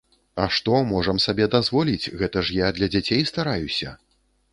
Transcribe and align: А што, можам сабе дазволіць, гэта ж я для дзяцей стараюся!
А 0.43 0.45
што, 0.59 0.77
можам 0.91 1.19
сабе 1.25 1.45
дазволіць, 1.55 2.11
гэта 2.21 2.43
ж 2.47 2.57
я 2.61 2.71
для 2.79 2.87
дзяцей 2.95 3.21
стараюся! 3.33 3.93